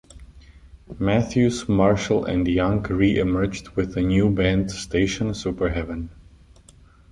[0.97, 6.09] Matthews, Marshall and Young reemerged with a new band, Station Superheaven.